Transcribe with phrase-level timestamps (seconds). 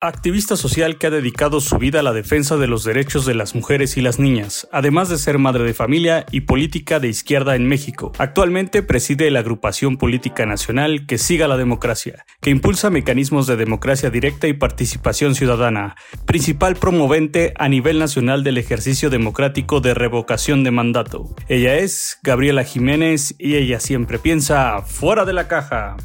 [0.00, 3.56] Activista social que ha dedicado su vida a la defensa de los derechos de las
[3.56, 7.66] mujeres y las niñas, además de ser madre de familia y política de izquierda en
[7.66, 8.12] México.
[8.16, 14.08] Actualmente preside la agrupación política nacional que siga la democracia, que impulsa mecanismos de democracia
[14.08, 20.70] directa y participación ciudadana, principal promovente a nivel nacional del ejercicio democrático de revocación de
[20.70, 21.34] mandato.
[21.48, 25.96] Ella es Gabriela Jiménez y ella siempre piensa fuera de la caja.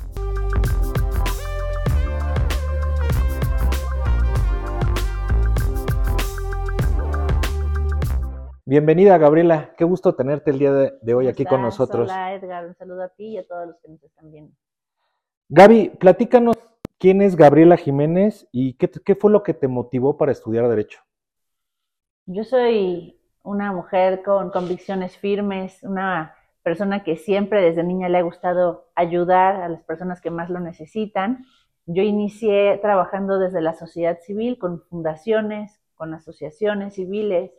[8.73, 9.75] Bienvenida, Gabriela.
[9.77, 12.09] Qué gusto tenerte el día de, hoy aquí con nosotros.
[12.09, 12.65] Hola, Edgar.
[12.65, 14.51] Un saludo a ti y a todos los que nos están viendo.
[15.49, 16.57] Gaby, platícanos
[16.97, 21.01] quién es Gabriela Jiménez y qué, qué fue lo que te motivó para estudiar Derecho.
[22.25, 28.24] Yo soy una mujer con convicciones firmes, una persona que siempre desde niña le ha
[28.24, 31.46] gustado ayudar a las personas que más lo necesitan.
[31.85, 37.52] Yo inicié trabajando desde la sociedad civil con fundaciones, con asociaciones civiles,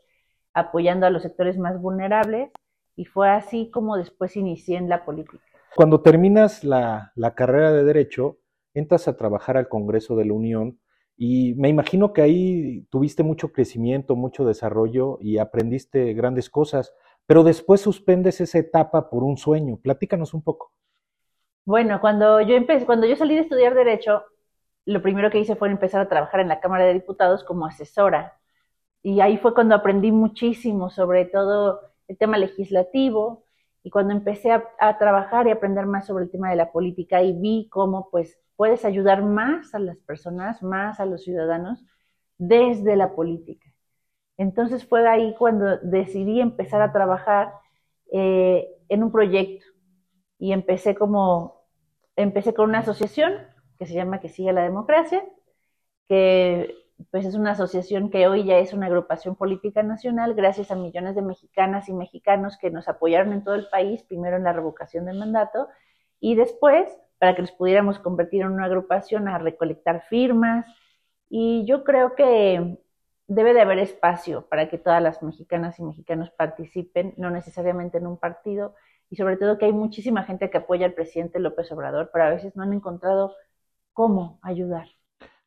[0.54, 2.50] apoyando a los sectores más vulnerables
[2.96, 5.42] y fue así como después inicié en la política.
[5.74, 8.38] Cuando terminas la, carrera de derecho,
[8.72, 10.78] entras a trabajar al Congreso de la Unión
[11.16, 16.94] y me imagino que ahí tuviste mucho crecimiento, mucho desarrollo y aprendiste grandes cosas,
[17.26, 19.76] pero después suspendes esa etapa por un sueño.
[19.76, 20.72] Platícanos un poco.
[21.64, 24.22] Bueno, cuando yo empecé, cuando yo salí de estudiar derecho,
[24.86, 28.38] lo primero que hice fue empezar a trabajar en la Cámara de Diputados como asesora
[29.04, 33.44] y ahí fue cuando aprendí muchísimo sobre todo el tema legislativo
[33.82, 37.34] y cuando empecé a, trabajar y aprender más sobre el tema de la política y
[37.34, 41.84] vi cómo pues puedes ayudar más a las personas, más a los ciudadanos
[42.38, 43.70] desde la política.
[44.38, 47.52] Entonces fue ahí cuando decidí empezar a trabajar
[48.10, 49.66] eh, en un proyecto
[50.38, 51.66] y empecé como,
[52.16, 53.34] empecé con una asociación
[53.78, 55.22] que se llama Que Sigue la Democracia,
[56.08, 60.76] que pues es una asociación que hoy ya es una agrupación política nacional gracias a
[60.76, 64.52] millones de mexicanas y mexicanos que nos apoyaron en todo el país, primero en la
[64.52, 65.68] revocación del mandato
[66.20, 66.88] y después
[67.18, 70.66] para que nos pudiéramos convertir en una agrupación a recolectar firmas.
[71.28, 72.78] Y yo creo que
[73.26, 78.06] debe de haber espacio para que todas las mexicanas y mexicanos participen, no necesariamente en
[78.06, 78.74] un partido,
[79.10, 82.30] y sobre todo que hay muchísima gente que apoya al presidente López Obrador, pero a
[82.30, 83.34] veces no han encontrado
[83.92, 84.88] cómo ayudar.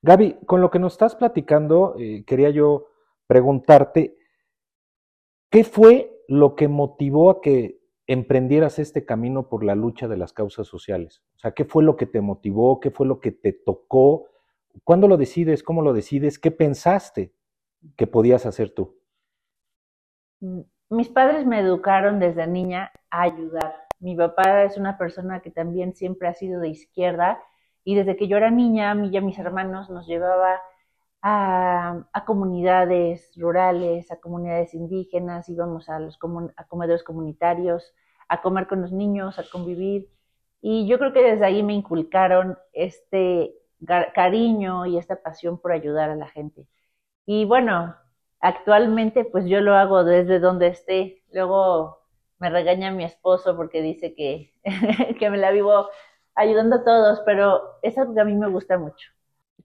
[0.08, 2.88] Gaby, con lo que nos estás platicando, eh, quería yo
[3.28, 4.18] preguntarte,
[5.52, 10.32] ¿qué fue lo que motivó a que emprendieras este camino por la lucha de las
[10.32, 11.22] causas sociales?
[11.36, 12.80] O sea, ¿qué fue lo que te motivó?
[12.80, 14.30] ¿Qué fue lo que te tocó?
[14.86, 15.62] ¿Cuándo lo decides?
[15.62, 16.40] ¿Cómo lo decides?
[16.40, 17.34] ¿Qué pensaste
[17.98, 18.98] que podías hacer tú?
[20.40, 23.76] Mm, mis padres me educaron desde niña a ayudar.
[24.00, 27.44] Mi papá es una persona que también siempre ha sido de izquierda
[27.88, 30.62] y desde que yo era niña, a mí y a mis hermanos nos llevaba
[31.22, 36.20] a, comunidades rurales, a comunidades indígenas, íbamos a los
[36.58, 37.94] a comedores comunitarios,
[38.28, 40.10] a comer con los niños, a convivir.
[40.62, 43.56] Y yo creo que desde ahí me inculcaron este
[44.14, 46.68] cariño y esta pasión por ayudar a la gente.
[47.26, 47.96] Y bueno,
[48.42, 51.24] actualmente pues yo lo hago desde donde esté.
[51.32, 52.00] Luego
[52.38, 54.54] me regaña mi esposo porque dice que,
[55.20, 55.88] que me la vivo
[56.38, 59.10] ayudando a todos, pero es algo que a mí me gusta mucho.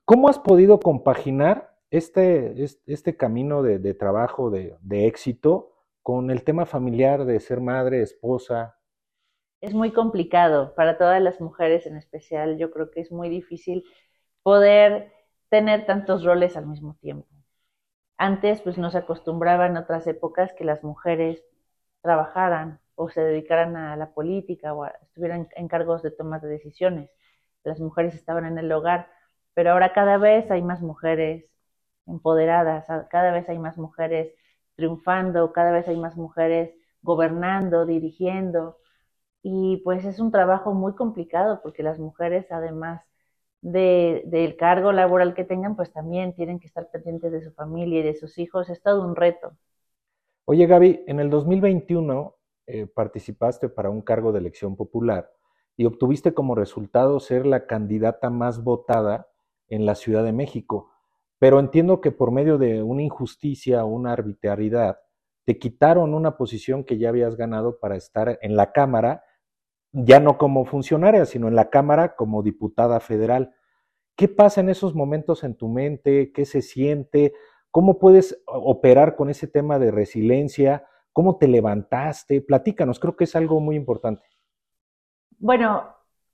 [0.04, 2.54] ¿Cómo has podido compaginar este,
[2.86, 8.76] este camino de, trabajo, de, éxito, con el tema familiar de ser madre, esposa?
[9.60, 12.58] Es muy complicado para todas las mujeres en especial.
[12.58, 13.84] Yo creo que es muy difícil
[14.42, 15.12] poder
[15.50, 17.28] tener tantos roles al mismo tiempo.
[18.16, 21.44] Antes, pues nos acostumbraban en otras épocas que las mujeres
[22.00, 27.10] trabajaran o se dedicaran a la política o estuvieran en cargos de toma de decisiones.
[27.64, 29.08] Las mujeres estaban en el hogar,
[29.54, 31.46] pero ahora cada vez hay más mujeres
[32.06, 34.34] empoderadas, cada vez hay más mujeres
[34.74, 38.78] triunfando, cada vez hay más mujeres gobernando, dirigiendo.
[39.42, 43.02] Y pues es un trabajo muy complicado porque las mujeres, además
[43.60, 48.00] de, del cargo laboral que tengan, pues también tienen que estar pendientes de su familia
[48.00, 48.68] y de sus hijos.
[48.70, 49.52] Es todo un reto.
[50.44, 52.34] Oye Gaby, en el 2021
[52.66, 55.30] eh, participaste para un cargo de elección popular
[55.76, 59.28] y obtuviste como resultado ser la candidata más votada
[59.68, 60.90] en la Ciudad de México.
[61.38, 65.00] Pero entiendo que por medio de una injusticia o una arbitrariedad,
[65.44, 69.24] te quitaron una posición que ya habías ganado para estar en la Cámara,
[69.90, 73.54] ya no como funcionaria, sino en la Cámara como diputada federal.
[74.16, 76.32] ¿Qué pasa en esos momentos en tu mente?
[76.32, 77.34] ¿Qué se siente?
[77.70, 80.86] ¿Cómo puedes operar con ese tema de resiliencia?
[81.12, 82.40] ¿Cómo te levantaste?
[82.42, 84.26] Platícanos, creo que es algo muy importante.
[85.38, 85.88] Bueno,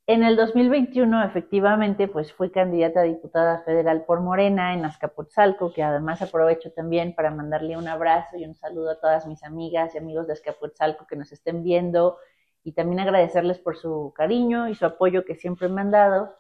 [0.09, 5.85] En el 2021, efectivamente, pues fui candidata a diputada federal por Morena en Azcapotzalco, que
[5.85, 10.01] además aprovecho también para mandarle un abrazo y un saludo a todas mis amigas y
[10.01, 12.19] amigos de Azcapotzalco que nos estén viendo
[12.65, 16.35] y también agradecerles por su cariño y su apoyo que siempre me han dado.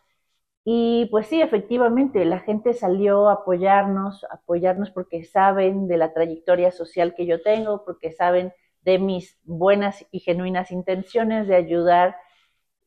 [0.70, 6.72] Y pues sí, efectivamente, la gente salió a apoyarnos, apoyarnos porque saben de la trayectoria
[6.72, 12.16] social que yo tengo, porque saben de mis buenas y genuinas intenciones de ayudar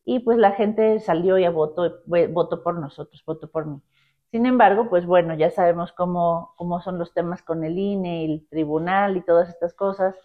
[0.06, 3.82] y pues la gente salió y votó, votó por nosotros, votó por mí.
[4.30, 8.48] Sin embargo, pues bueno, ya sabemos cómo, cómo son los temas con el INE, el
[8.48, 10.16] tribunal y todas estas cosas.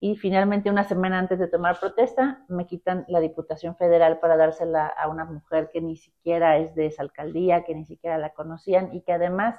[0.00, 4.86] Y finalmente, una semana antes de tomar protesta, me quitan la Diputación Federal para dársela
[4.86, 8.94] a una mujer que ni siquiera es de esa alcaldía, que ni siquiera la conocían
[8.94, 9.56] y que además,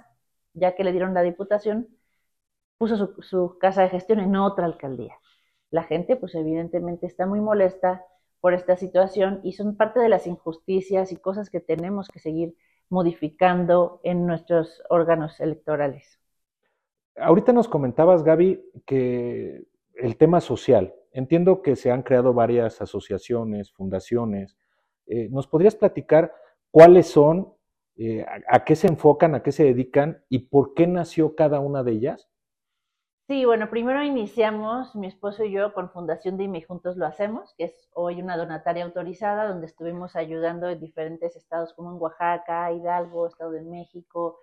[0.53, 1.89] ya que le dieron la Diputación,
[2.77, 5.15] puso su, casa de gestión en otra alcaldía.
[5.71, 8.05] La gente, pues evidentemente está muy molesta,
[8.41, 12.55] por esta situación y son parte de las injusticias y cosas que tenemos que seguir
[12.89, 16.19] modificando en nuestros órganos electorales.
[17.17, 19.65] Ahorita nos comentabas, Gaby, que
[20.01, 20.93] el tema social.
[21.11, 24.57] Entiendo que se han creado varias asociaciones, fundaciones.
[25.07, 26.33] Eh, ¿Nos podrías platicar
[26.71, 27.53] cuáles son,
[27.95, 31.83] eh, a qué se enfocan, a qué se dedican y por qué nació cada una
[31.83, 32.29] de ellas?
[33.29, 37.65] Sí, bueno, primero iniciamos mi esposo y yo con Fundación Dime Juntos lo hacemos, que
[37.65, 43.27] es hoy una donataria autorizada donde estuvimos ayudando en diferentes estados como en Oaxaca, Hidalgo,
[43.27, 44.39] Estado de México,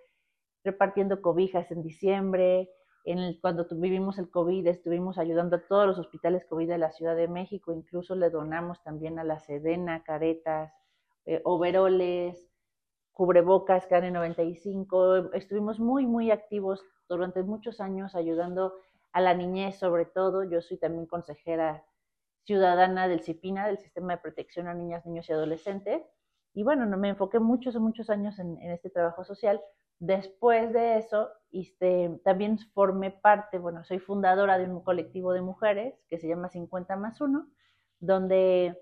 [0.62, 2.70] repartiendo cobijas en diciembre.
[3.06, 6.90] En el, cuando vivimos el COVID estuvimos ayudando a todos los hospitales COVID de la
[6.90, 10.72] Ciudad de México, incluso le donamos también a la Sedena, caretas,
[11.24, 12.50] eh, overoles,
[13.12, 15.30] cubrebocas KN95.
[15.34, 18.74] Estuvimos muy, muy activos durante muchos años ayudando
[19.12, 20.42] a la niñez sobre todo.
[20.42, 21.84] Yo soy también consejera
[22.42, 26.02] ciudadana del CIPINA, del Sistema de Protección a Niñas, Niños y Adolescentes.
[26.56, 29.60] Y bueno, no, me enfoqué muchos, muchos años en, este trabajo social.
[29.98, 36.02] Después de eso, este, también formé parte, bueno, soy fundadora de un colectivo de mujeres
[36.08, 37.46] que se llama 50 más 1,
[38.00, 38.74] donde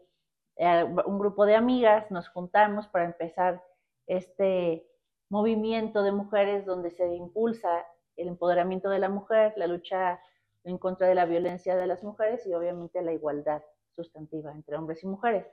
[0.54, 3.60] eh, un grupo de amigas nos juntamos para empezar
[4.06, 4.86] este
[5.28, 7.84] movimiento de mujeres donde se impulsa
[8.14, 10.20] el empoderamiento de la mujer, la lucha
[10.62, 13.62] en contra de la violencia de las mujeres y obviamente la igualdad
[13.96, 15.44] sustantiva entre hombres y mujeres,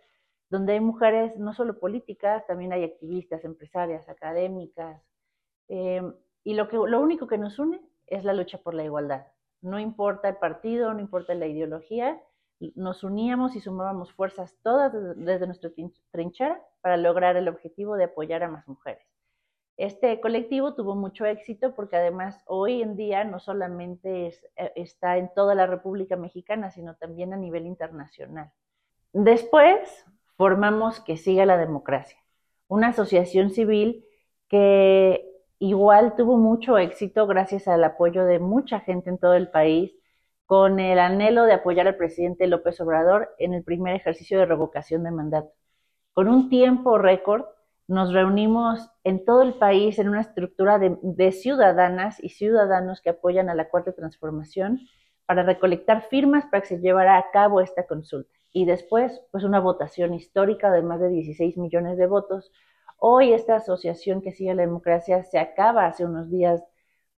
[0.51, 5.01] donde hay mujeres no solo políticas, también hay activistas, empresarias, académicas,
[5.69, 6.03] eh,
[6.43, 9.25] y lo, que, lo único que nos une es la lucha por la igualdad.
[9.61, 12.21] No importa el partido, no importa la ideología,
[12.75, 15.71] nos uníamos y sumábamos fuerzas todas desde nuestra
[16.11, 19.07] trinchera para lograr el objetivo de apoyar a más mujeres.
[19.77, 25.33] Este colectivo tuvo mucho éxito porque además hoy en día no solamente eh, está en
[25.33, 28.51] toda la República Mexicana, sino también a nivel internacional.
[29.13, 30.05] Después
[30.41, 32.17] formamos Que Siga la Democracia,
[32.67, 34.03] una asociación civil
[34.49, 35.23] que
[35.59, 39.91] igual tuvo mucho éxito gracias al apoyo de mucha gente en todo el país,
[40.47, 45.03] con el anhelo de apoyar al presidente López Obrador en el primer ejercicio de revocación
[45.03, 45.51] de mandato.
[46.11, 47.45] Con un tiempo récord,
[47.87, 53.47] nos reunimos en todo el país en una estructura de, ciudadanas y ciudadanos que apoyan
[53.51, 54.79] a la cuarta transformación
[55.27, 58.40] para recolectar firmas para que se llevara a cabo esta consulta.
[58.51, 62.51] Y después, pues una votación histórica de más de 16 millones de votos.
[62.97, 66.63] Hoy esta asociación que sigue la democracia se acaba hace unos días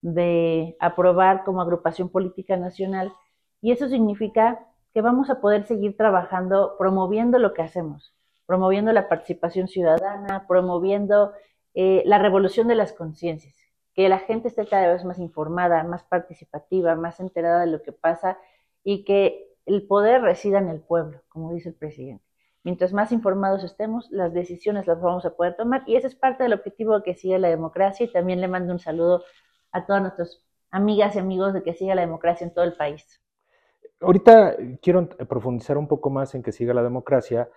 [0.00, 3.12] de aprobar como agrupación política nacional
[3.60, 8.12] y eso significa que vamos a poder seguir trabajando promoviendo lo que hacemos
[8.46, 11.32] promoviendo la participación ciudadana, promoviendo
[11.74, 13.54] eh, la revolución de las conciencias,
[13.94, 17.92] que la gente esté cada vez más informada, más participativa, más enterada de lo que
[17.92, 18.38] pasa
[18.84, 22.24] y que el poder resida en el pueblo, como dice el presidente.
[22.64, 26.44] Mientras más informados estemos, las decisiones las vamos a poder tomar y ese es parte
[26.44, 29.24] del objetivo que sigue la democracia y también le mando un saludo
[29.72, 33.20] a todas nuestras amigas y amigos de que siga la democracia en todo el país.
[34.00, 37.48] Ahorita quiero profundizar un poco más en que siga la democracia,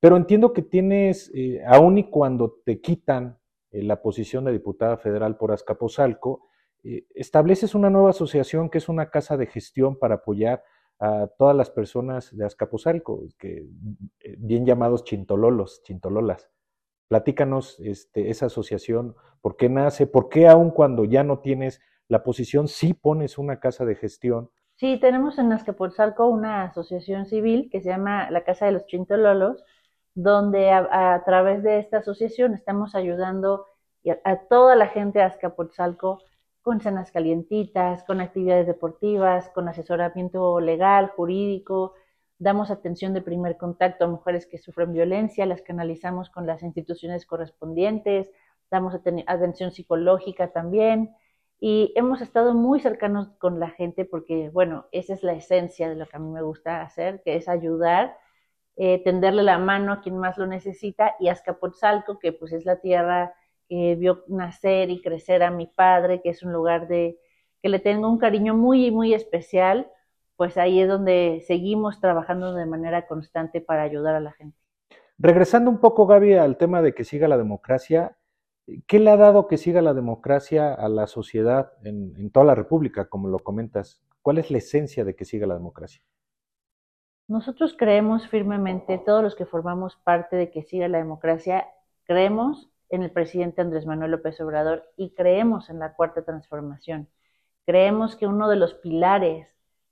[0.00, 3.38] pero entiendo que tienes, eh, aun y cuando te quitan
[3.70, 6.48] eh, la posición de diputada federal por Azcapotzalco,
[6.84, 10.62] eh, estableces una nueva asociación que es una casa de gestión para apoyar
[10.98, 13.66] a todas las personas de Azcapotzalco, que,
[14.38, 16.50] bien llamados chintololos, chintololas.
[17.08, 22.22] Platícanos este, esa asociación, por qué nace, por qué aun cuando ya no tienes la
[22.22, 24.50] posición, sí pones una casa de gestión.
[24.76, 29.62] Sí, tenemos en Azcapotzalco una asociación civil que se llama la Casa de los Chintololos,
[30.14, 33.66] donde a, través de esta asociación estamos ayudando
[34.24, 36.20] a, toda la gente de Azcapotzalco
[36.64, 41.92] con cenas calientitas, con actividades deportivas, con asesoramiento legal, jurídico,
[42.38, 47.26] damos atención de primer contacto a mujeres que sufren violencia, las canalizamos con las instituciones
[47.26, 48.30] correspondientes,
[48.70, 51.14] damos atención psicológica también.
[51.60, 55.96] Y hemos estado muy cercanos con la gente porque, bueno, esa es la esencia de
[55.96, 58.16] lo que a mí me gusta hacer, que es ayudar,
[58.76, 62.80] eh, tenderle la mano a quien más lo necesita y Azcapotzalco, que pues es la
[62.80, 63.34] tierra
[63.74, 67.18] que vio nacer y crecer a mi padre, que es un lugar de
[67.60, 69.90] que le tengo un cariño muy, muy especial,
[70.36, 74.56] pues ahí es donde seguimos trabajando de manera constante para ayudar a la gente.
[75.18, 78.16] Regresando un poco, Gaby, al tema de que siga la democracia,
[78.86, 82.54] ¿qué le ha dado que siga la democracia a la sociedad en, en toda la
[82.54, 84.04] República, como lo comentas?
[84.22, 86.02] ¿Cuál es la esencia de que siga la democracia?
[87.26, 91.66] Nosotros creemos firmemente, todos los que formamos parte de que siga la democracia,
[92.04, 97.08] creemos en el presidente Andrés Manuel López Obrador y creemos en la cuarta transformación.
[97.66, 99.48] Creemos que uno de los pilares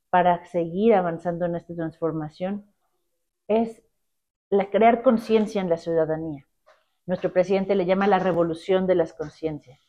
[0.09, 2.65] para seguir avanzando en esta transformación
[3.47, 3.81] es
[4.71, 6.45] crear conciencia en la ciudadanía.
[7.05, 9.79] Nuestro presidente le llama la revolución de las conciencias,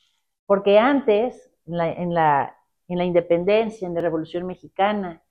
[0.46, 2.56] porque antes, en la
[2.88, 5.22] independencia, en la revolución mexicana,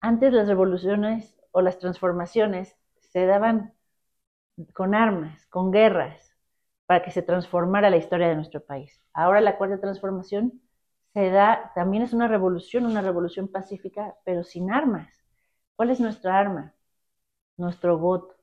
[0.00, 3.74] antes las revoluciones o las transformaciones se daban
[4.72, 6.29] con armas, con guerras,
[6.90, 9.00] para que se transformara la historia de nuestro país.
[9.12, 10.60] Ahora la cuarta transformación
[11.14, 15.08] se da, también es una revolución, una revolución pacífica, pero sin armas.
[15.76, 16.74] ¿Cuál es nuestra arma?
[17.56, 18.34] Nuestro voto.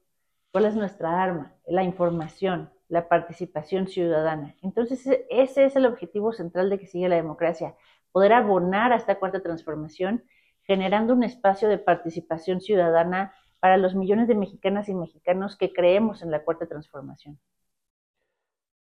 [0.54, 1.56] ¿Cuál es nuestra arma?
[1.68, 4.56] La información, la participación ciudadana.
[4.62, 7.76] Entonces, ese es el objetivo central de que sigue la democracia,
[8.14, 10.24] poder abonar a esta cuarta transformación,
[10.64, 16.22] generando un espacio de participación ciudadana para los millones de mexicanas y mexicanos que creemos
[16.22, 17.38] en la cuarta transformación.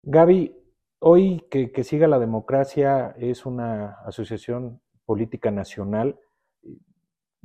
[0.02, 0.62] Gaby,
[1.04, 6.20] Hoy que, siga la democracia es una asociación política nacional.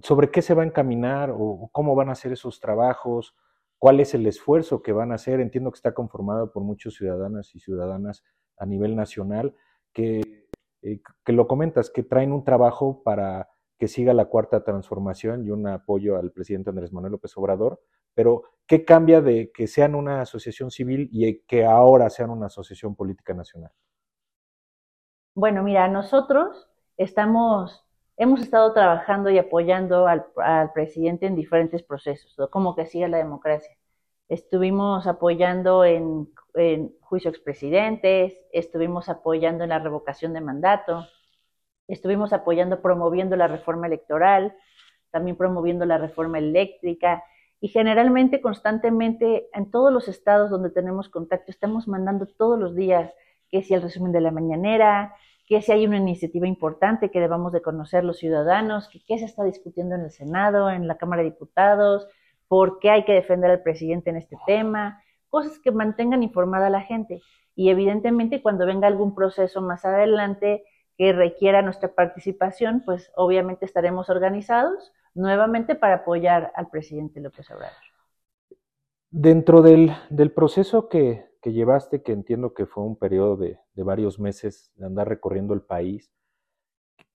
[0.04, 3.36] ¿Sobre qué se va a encaminar o cómo van a hacer esos trabajos?
[3.80, 5.40] ¿Cuál es el esfuerzo que van a hacer?
[5.40, 8.24] Entiendo que está conformado por muchos ciudadanas y ciudadanas
[8.58, 9.56] a nivel nacional
[9.92, 10.46] que,
[10.84, 13.50] eh, que lo comentas, que traen un trabajo para
[13.80, 17.82] que siga la cuarta transformación y un apoyo al presidente Andrés Manuel López Obrador,
[18.18, 22.96] pero ¿qué cambia de que sean una asociación civil y que ahora sean una asociación
[22.96, 23.70] política nacional?
[25.36, 27.86] Bueno, mira, nosotros estamos,
[28.18, 30.26] hemos estado trabajando y apoyando al,
[30.74, 33.78] presidente en diferentes procesos, como que siga la democracia.
[34.30, 41.06] Estuvimos apoyando en, en juicio expresidentes, estuvimos apoyando en la revocación de mandato,
[41.88, 44.54] Estuvimos apoyando, promoviendo la reforma electoral,
[45.10, 47.24] también promoviendo la reforma eléctrica
[47.60, 53.12] y generalmente, constantemente, en todos los estados donde tenemos contacto, estamos mandando todos los días
[53.50, 55.16] que si el resumen de la mañanera,
[55.48, 59.26] que si hay una iniciativa importante que debamos de conocer los ciudadanos, que qué se
[59.26, 62.08] está discutiendo en el Senado, en la Cámara de Diputados,
[62.48, 66.72] por qué hay que defender al presidente en este tema, cosas que mantengan informada a
[66.72, 67.22] la gente.
[67.56, 70.64] Y evidentemente cuando venga algún proceso más adelante,
[70.98, 77.76] que requiera nuestra participación, pues obviamente estaremos organizados nuevamente para apoyar al presidente López Obrador.
[79.10, 79.92] Dentro del,
[80.34, 85.54] proceso que, llevaste, que entiendo que fue un periodo de, varios meses de andar recorriendo
[85.54, 86.12] el país,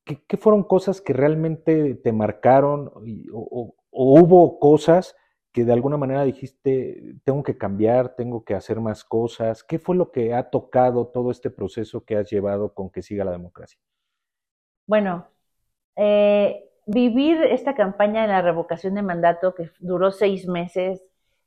[0.05, 2.91] ¿qué, fueron cosas que realmente te marcaron
[3.33, 5.15] o, o hubo cosas
[5.53, 9.63] que de alguna manera dijiste, tengo que cambiar, tengo que hacer más cosas?
[9.63, 13.25] ¿Qué fue lo que ha tocado todo este proceso que has llevado con que siga
[13.25, 13.79] la democracia?
[14.87, 15.29] Bueno,
[15.95, 21.03] eh, vivir esta campaña de la revocación de mandato que duró seis meses,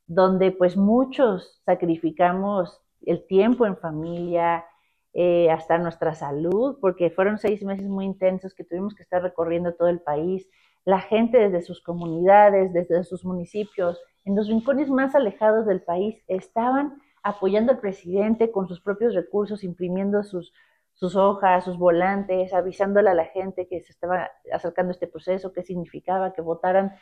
[0.06, 4.64] donde pues muchos sacrificamos el tiempo en familia,
[5.12, 9.74] eh, hasta nuestra salud, porque fueron seis meses muy intensos que tuvimos que estar recorriendo
[9.74, 10.48] todo el país,
[10.84, 16.22] la gente desde sus comunidades, desde sus municipios, en los rincones más alejados del país,
[16.28, 20.52] estaban apoyando al presidente con sus propios recursos, imprimiendo sus,
[20.96, 25.62] sus hojas, sus volantes, avisándole a la gente que se estaba acercando este proceso, qué
[25.62, 26.96] significaba que votaran.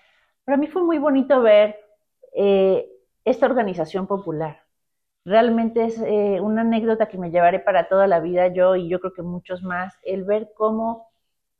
[0.44, 1.76] Para mí fue muy bonito ver
[2.34, 2.90] eh,
[3.24, 4.64] esta organización popular.
[5.24, 9.00] Realmente es eh, una anécdota que me llevaré para toda la vida yo y yo
[9.00, 11.08] creo que muchos más, el ver cómo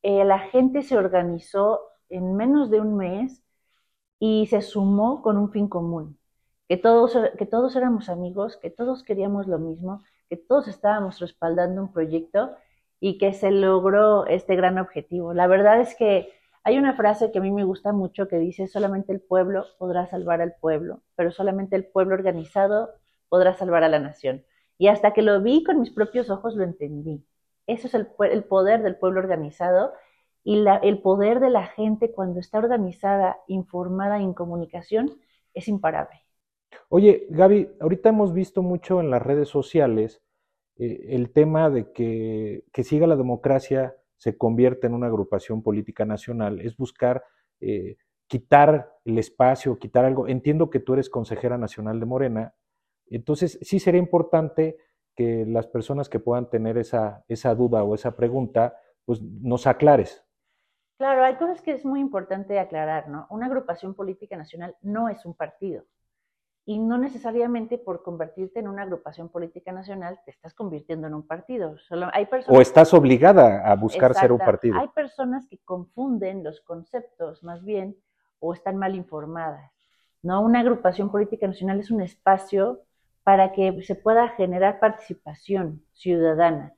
[0.03, 3.43] eh, la gente se organizó en menos de un mes
[4.19, 6.19] y se sumó con un fin común,
[6.69, 11.83] que todos, que todos éramos amigos, que todos queríamos lo mismo, que todos estábamos respaldando
[11.83, 12.57] un proyecto
[13.01, 15.35] y que se logró este gran objetivo.
[15.35, 18.67] La verdad es que hay una frase que a mí me gusta mucho que dice,
[18.67, 22.91] solamente el pueblo podrá salvar al pueblo, pero solamente el pueblo organizado
[23.29, 24.45] podrá salvar a la nación.
[24.79, 27.23] Y hasta que lo vi con mis propios ojos lo entendí.
[27.67, 28.07] Eso es el,
[28.45, 29.93] poder del pueblo organizado
[30.43, 35.11] Y el poder de la gente cuando está organizada, informada en comunicación
[35.55, 36.24] es imparable.
[36.89, 40.23] Oye, Gaby, ahorita hemos visto mucho en las redes sociales
[40.77, 46.05] eh, el tema de que, que siga la democracia se convierte en una agrupación política
[46.05, 47.25] nacional, es buscar
[47.61, 50.29] eh, quitar el espacio, quitar algo.
[50.29, 52.55] Entiendo que tú eres consejera nacional de Morena,
[53.07, 54.79] entonces sí sería importante
[55.15, 60.25] que las personas que puedan tener esa, esa duda o esa pregunta, pues nos aclares.
[60.99, 63.27] Claro, hay cosas que es muy importante aclarar, ¿no?
[63.31, 65.85] Una agrupación política nacional no es un partido
[66.67, 71.27] y no necesariamente por convertirte en una agrupación política nacional te estás convirtiendo en un
[71.27, 71.77] partido.
[71.79, 74.79] Solo hay personas, o estás obligada a buscar ser un partido.
[74.79, 77.97] Hay personas que confunden los conceptos más bien
[78.39, 79.71] o están mal informadas.
[80.23, 80.41] ¿no?
[80.41, 82.81] Una agrupación política nacional es un espacio
[83.25, 86.73] para que se pueda generar participación ciudadana.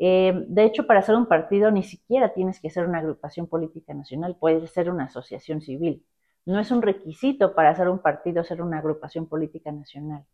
[0.00, 3.94] Eh, de hecho, para ser un partido ni siquiera tienes que ser una agrupación política
[3.94, 6.04] nacional, puede ser una asociación civil.
[6.48, 10.24] No es un requisito para ser un partido ser una agrupación política nacional.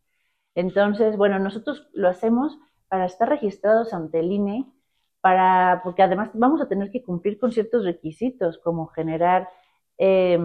[0.55, 2.57] Entonces, bueno, nosotros lo hacemos
[2.87, 4.65] para estar registrados ante el INE,
[5.19, 9.49] para, porque además vamos a tener que cumplir con ciertos requisitos, como generar
[9.97, 10.39] eh,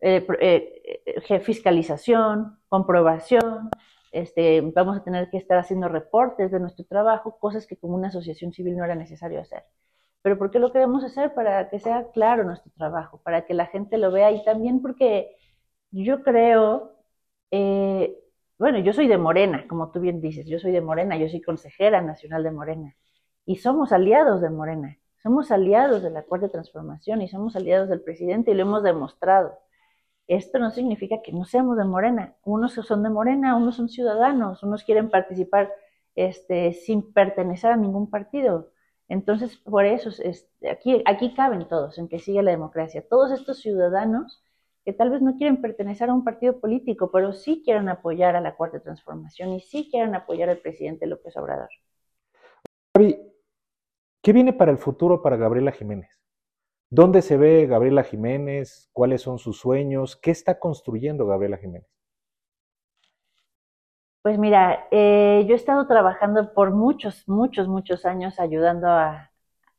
[0.00, 0.26] eh,
[1.04, 3.68] eh, fiscalización, comprobación,
[4.12, 8.08] este, vamos a tener que estar haciendo reportes de nuestro trabajo, cosas que como una
[8.08, 9.64] asociación civil no era necesario hacer.
[10.22, 11.34] Pero ¿por qué lo queremos hacer?
[11.34, 15.36] Para que sea claro nuestro trabajo, para que la gente lo vea y también porque
[15.90, 16.92] yo creo,
[17.50, 18.16] eh,
[18.58, 21.40] bueno, yo soy de Morena, como tú bien dices, yo soy de Morena, yo soy
[21.40, 22.96] consejera nacional de Morena
[23.46, 28.02] y somos aliados de Morena, somos aliados de la Cuarta Transformación y somos aliados del
[28.02, 29.58] presidente y lo hemos demostrado.
[30.28, 32.36] Esto no significa que no seamos de Morena.
[32.44, 35.72] Unos son de Morena, unos son ciudadanos, unos quieren participar
[36.14, 38.70] este, sin pertenecer a ningún partido.
[39.10, 40.10] Entonces, por eso,
[40.70, 43.04] aquí, aquí caben todos, en que sigue la democracia.
[43.10, 44.40] Todos estos ciudadanos
[44.84, 48.40] que tal vez no quieren pertenecer a un partido político, pero sí quieren apoyar a
[48.40, 51.68] la Cuarta Transformación y sí quieren apoyar al presidente López Obrador.
[52.94, 53.18] Gaby,
[54.22, 56.20] ¿qué viene para el futuro para Gabriela Jiménez?
[56.88, 58.90] ¿Dónde se ve Gabriela Jiménez?
[58.92, 60.14] ¿Cuáles son sus sueños?
[60.14, 61.99] ¿Qué está construyendo Gabriela Jiménez?
[64.22, 69.30] Pues mira, eh, yo he estado trabajando por muchos, muchos, muchos años ayudando a,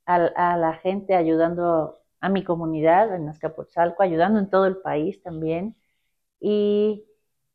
[0.08, 5.76] la gente, ayudando a mi comunidad en Azcapotzalco, ayudando en todo el país también.
[6.40, 7.06] Y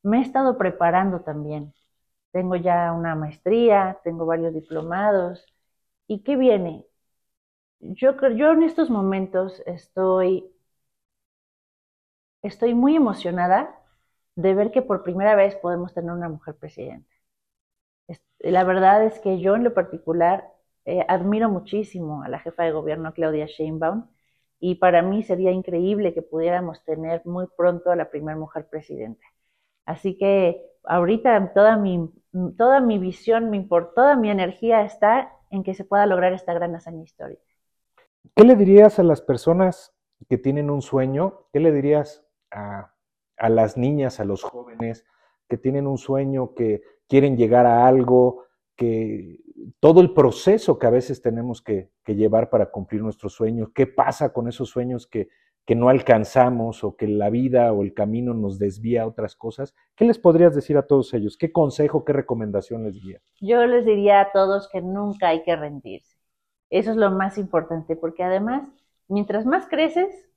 [0.03, 1.75] me he estado preparando también.
[2.33, 5.47] Tengo ya una maestría, tengo varios diplomados.
[6.09, 6.87] ¿Y qué viene?
[7.81, 10.51] Yo, yo en estos momentos estoy,
[12.43, 13.79] estoy muy emocionada
[14.37, 17.11] de ver que por primera vez podemos tener una mujer presidenta.
[18.39, 20.49] La verdad es que yo en lo particular
[20.85, 24.07] eh, admiro muchísimo a la jefa de gobierno Claudia Sheinbaum
[24.61, 29.27] y para mí sería increíble que pudiéramos tener muy pronto a la primera mujer presidenta.
[29.85, 32.11] Así que ahorita toda mi,
[32.57, 36.75] toda mi visión, mi, toda mi energía está en que se pueda lograr esta gran
[36.75, 37.43] hazaña histórica.
[38.35, 39.95] ¿Qué le dirías a las personas
[40.29, 41.47] que tienen un sueño?
[41.53, 42.93] ¿Qué le dirías a
[43.37, 45.05] a las niñas, a los jóvenes
[45.49, 48.45] que tienen un sueño, que quieren llegar a algo,
[48.75, 49.41] que
[49.81, 54.33] todo el proceso que a veces tenemos que, llevar para cumplir nuestros sueños, qué pasa
[54.33, 55.29] con esos sueños que,
[55.65, 59.75] que no alcanzamos o que la vida o el camino nos desvía a otras cosas,
[59.97, 61.37] ¿qué les podrías decir a todos ellos?
[61.37, 63.21] ¿Qué consejo, qué recomendación les diría?
[63.41, 66.17] Yo les diría a todos que nunca hay que rendirse.
[66.71, 68.69] Eso es lo más importante, porque además,
[69.09, 70.29] mientras más creces,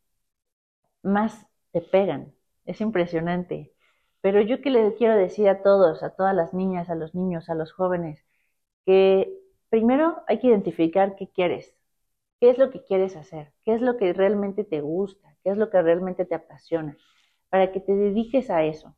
[1.03, 2.33] más te pegan.
[2.69, 3.73] Es impresionante.
[4.21, 7.49] Pero yo que le quiero decir a todos, a todas las niñas, a los niños,
[7.49, 8.23] a los jóvenes,
[8.85, 9.33] que
[9.69, 11.75] primero hay que identificar qué quieres,
[12.39, 15.57] qué es lo que quieres hacer, qué es lo que realmente te gusta, qué es
[15.57, 16.97] lo que realmente te apasiona,
[17.49, 18.95] para que te dediques a eso.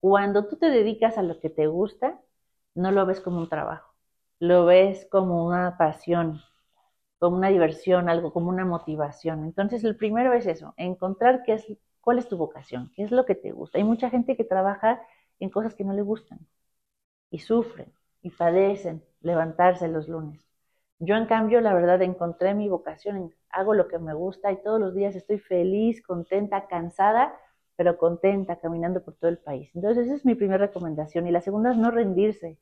[0.00, 2.20] Cuando tú te dedicas a lo que te gusta,
[2.74, 3.94] no lo ves como un trabajo,
[4.40, 6.40] lo ves como una pasión,
[7.18, 9.44] como una diversión, algo como una motivación.
[9.44, 11.66] Entonces, el primero es eso, encontrar qué es
[12.04, 12.92] ¿Cuál es tu vocación?
[12.94, 13.78] ¿Qué es lo que te gusta?
[13.78, 15.00] Hay mucha gente que trabaja
[15.40, 16.46] en cosas que no le gustan
[17.30, 20.40] y sufren y padecen levantarse los lunes.
[20.98, 24.80] Yo, en cambio, la verdad, encontré mi vocación, hago lo que me gusta y todos
[24.80, 27.34] los días estoy feliz, contenta, cansada,
[27.76, 29.70] pero contenta, caminando por todo el país.
[29.74, 31.26] Entonces, esa es mi primera recomendación.
[31.26, 32.58] Y la segunda es no rendirse,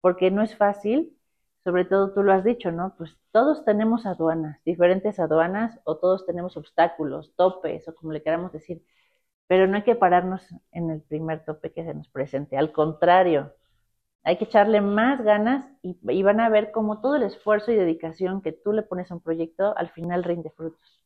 [0.00, 1.18] porque no es fácil,
[1.64, 2.94] sobre todo tú lo has dicho, ¿no?
[2.96, 8.52] Pues todos tenemos aduanas, diferentes aduanas, o todos tenemos obstáculos, topes, o como le queramos
[8.52, 8.82] decir,
[9.46, 13.52] pero no hay que pararnos en el primer tope que se nos presente, al contrario,
[14.24, 18.40] hay que echarle más ganas y, van a ver cómo todo el esfuerzo y dedicación
[18.40, 21.02] que tú le pones a un proyecto al final rinde frutos.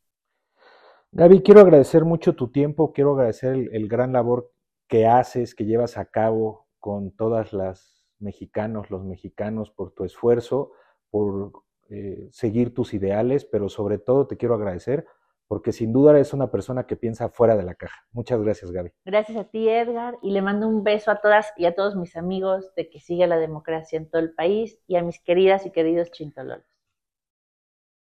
[1.12, 4.52] Gaby, quiero agradecer mucho tu tiempo, quiero agradecer el, gran labor
[4.86, 10.72] que haces, que llevas a cabo con todas las mexicanos, los mexicanos, por tu esfuerzo,
[11.10, 11.52] por
[11.88, 15.06] eh, seguir tus ideales, pero sobre todo te quiero agradecer
[15.48, 18.04] porque sin duda eres una persona que piensa fuera de la caja.
[18.12, 18.90] Muchas gracias, Gaby.
[19.04, 22.16] Gracias a ti, Edgar, y le mando un beso a todas y a todos mis
[22.16, 25.70] amigos de que siga la democracia en todo el país y a mis queridas y
[25.70, 26.75] queridos chintololos.